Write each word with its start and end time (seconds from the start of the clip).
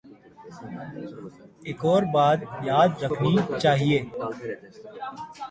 ایک 1.67 1.81
اور 1.89 2.03
بات 2.13 2.39
یاد 2.69 2.89
رکھنی 3.03 3.35
چاہیے۔ 3.61 3.99